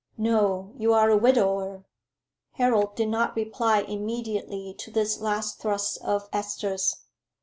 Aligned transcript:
"No; 0.17 0.73
you 0.79 0.93
are 0.93 1.11
a 1.11 1.15
widower." 1.17 1.85
Harold 2.53 2.95
did 2.95 3.07
not 3.09 3.35
reply 3.35 3.81
immediately 3.81 4.73
to 4.79 4.89
this 4.89 5.19
last 5.19 5.59
thrust 5.61 5.99
of 6.03 6.27
Esther's. 6.33 7.03